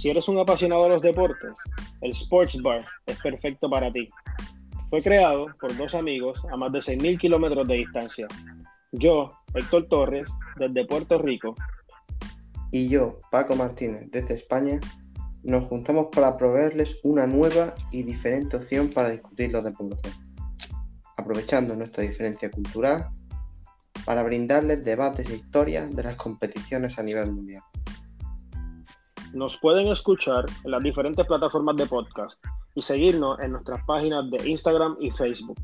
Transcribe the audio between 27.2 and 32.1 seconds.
mundial. Nos pueden escuchar en las diferentes plataformas de